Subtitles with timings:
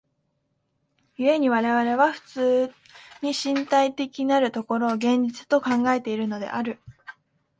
[1.15, 2.71] 故に我々は普通
[3.21, 6.79] に身体的なる所を現実と考えているのである。